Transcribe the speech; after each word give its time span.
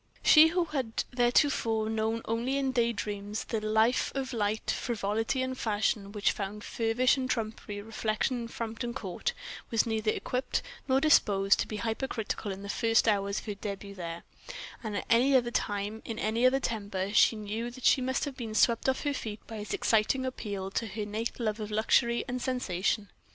She 0.23 0.47
who 0.47 0.65
had 0.65 1.03
theretofore 1.15 1.87
known 1.87 2.23
only 2.25 2.57
in 2.57 2.71
day 2.71 2.91
dreams 2.91 3.43
the 3.43 3.61
life 3.61 4.11
of 4.15 4.33
light 4.33 4.71
frivolity 4.71 5.43
and 5.43 5.55
fashion 5.55 6.11
which 6.11 6.31
found 6.31 6.63
feverish 6.63 7.17
and 7.17 7.29
trumpery 7.29 7.83
reflection 7.83 8.45
at 8.45 8.49
Frampton 8.49 8.95
Court, 8.95 9.33
was 9.69 9.85
neither 9.85 10.09
equipped 10.09 10.63
nor 10.87 10.99
disposed 10.99 11.59
to 11.59 11.67
be 11.67 11.77
hypercritical 11.77 12.51
in 12.51 12.63
the 12.63 12.67
first 12.67 13.07
hours 13.07 13.41
of 13.41 13.45
her 13.45 13.53
début 13.53 13.95
there; 13.95 14.23
and 14.83 14.97
at 14.97 15.05
any 15.07 15.35
other 15.35 15.51
time, 15.51 16.01
in 16.03 16.17
any 16.17 16.47
other 16.47 16.59
temper, 16.59 17.11
she 17.13 17.35
knew, 17.35 17.71
she 17.79 18.01
must 18.01 18.25
have 18.25 18.35
been 18.35 18.55
swept 18.55 18.89
off 18.89 19.03
her 19.03 19.13
feet 19.13 19.45
by 19.45 19.57
its 19.57 19.71
exciting 19.71 20.25
appeal 20.25 20.71
to 20.71 20.87
her 20.87 21.03
innate 21.03 21.39
love 21.39 21.59
of 21.59 21.69
luxury 21.69 22.25
and 22.27 22.41
sensation. 22.41 23.09